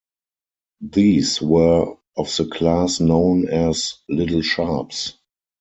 [0.81, 5.13] These were of the class known as "Little Sharpes".